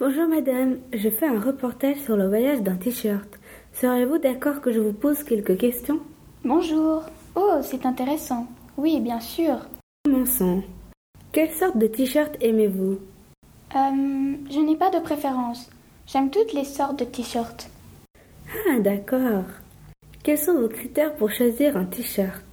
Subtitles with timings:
[0.00, 3.28] Bonjour madame, je fais un reportage sur le voyage d'un t-shirt.
[3.74, 6.00] Serez-vous d'accord que je vous pose quelques questions?
[6.44, 7.04] Bonjour.
[7.36, 8.48] Oh, c'est intéressant.
[8.76, 9.54] Oui, bien sûr.
[10.04, 10.64] Commençons.
[11.30, 12.98] Quelle sorte de t-shirt aimez-vous?
[13.76, 15.70] Euh, je n'ai pas de préférence.
[16.08, 17.70] J'aime toutes les sortes de t-shirts.
[18.68, 19.44] Ah, d'accord.
[20.24, 22.44] Quels sont vos critères pour choisir un t-shirt?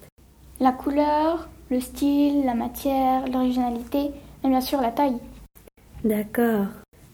[0.59, 4.11] La couleur, le style, la matière, l'originalité
[4.43, 5.17] et bien sûr la taille.
[6.03, 6.68] D'accord.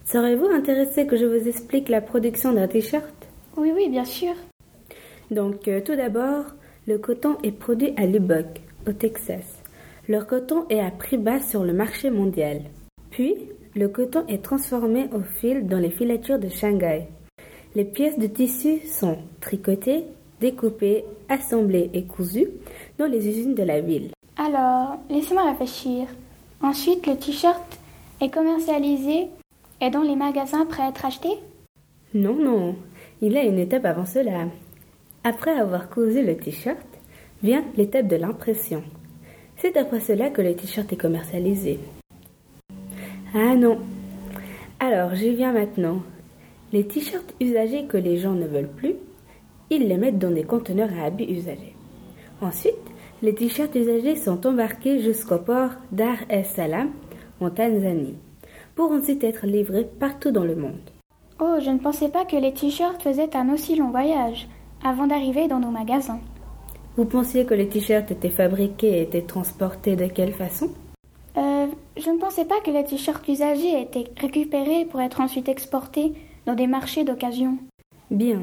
[0.10, 3.28] Serez-vous intéressé que je vous explique la production d'un t-shirt?
[3.58, 4.32] Oui, oui, bien sûr.
[5.32, 6.46] Donc, euh, tout d'abord,
[6.88, 9.44] le coton est produit à Lubbock, au Texas.
[10.08, 12.62] Le coton est à prix bas sur le marché mondial.
[13.10, 13.36] Puis,
[13.76, 17.10] le coton est transformé au fil dans les filatures de Shanghai.
[17.76, 20.05] Les pièces de tissu sont tricotées,
[20.40, 22.48] découpées, assemblées et cousues
[22.98, 24.12] dans les usines de la ville.
[24.38, 26.08] Alors, laissez-moi réfléchir.
[26.62, 27.78] Ensuite, le t-shirt
[28.22, 29.28] est commercialisé
[29.81, 31.30] et dans les magasins prêts à être acheté
[32.13, 32.76] Non, non,
[33.21, 34.46] il y a une étape avant cela.
[35.24, 36.77] Après avoir cousu le t-shirt,
[37.43, 38.84] vient l'étape de l'impression.
[39.57, 41.79] C'est après cela que le t-shirt est commercialisé.
[43.34, 43.79] Ah non.
[44.79, 46.02] Alors, j'y viens maintenant.
[46.71, 48.96] Les t-shirts usagés que les gens ne veulent plus,
[49.70, 51.76] ils les mettent dans des conteneurs à habits usagés.
[52.41, 52.76] Ensuite,
[53.21, 56.91] les t-shirts usagés sont embarqués jusqu'au port Dar es Salaam,
[57.41, 58.15] en Tanzanie,
[58.78, 60.92] pour ensuite être livrés partout dans le monde.
[61.42, 64.47] Oh, je ne pensais pas que les t-shirts faisaient un aussi long voyage
[64.86, 66.20] avant d'arriver dans nos magasins.
[66.96, 70.70] Vous pensiez que les t-shirts étaient fabriqués et étaient transportés de quelle façon?
[71.38, 71.66] Euh,
[71.98, 76.14] je ne pensais pas que les t-shirts usagés étaient récupérés pour être ensuite exportés
[76.46, 77.58] dans des marchés d'occasion.
[78.12, 78.42] Bien.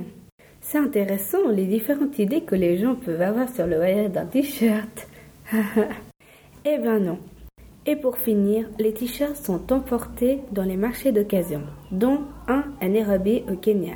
[0.61, 5.07] C'est intéressant les différentes idées que les gens peuvent avoir sur le voyage d'un t-shirt.
[6.65, 7.19] eh ben non.
[7.87, 13.43] Et pour finir, les t-shirts sont emportés dans les marchés d'occasion, dont un à Nairobi
[13.51, 13.95] au Kenya.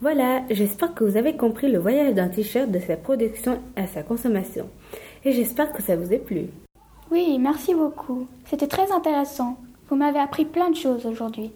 [0.00, 4.02] Voilà, j'espère que vous avez compris le voyage d'un t-shirt de sa production à sa
[4.02, 4.68] consommation.
[5.26, 6.46] Et j'espère que ça vous a plu.
[7.10, 8.26] Oui, merci beaucoup.
[8.46, 9.58] C'était très intéressant.
[9.90, 11.52] Vous m'avez appris plein de choses aujourd'hui.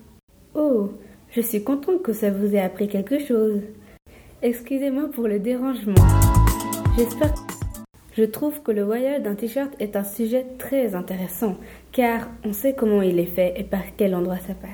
[0.55, 0.91] Oh,
[1.31, 3.63] je suis contente que ça vous ait appris quelque chose.
[4.43, 5.95] Excusez-moi pour le dérangement.
[6.99, 7.33] J'espère
[8.17, 11.57] je trouve que le voyage d'un t-shirt est un sujet très intéressant,
[11.93, 14.71] car on sait comment il est fait et par quel endroit ça passe.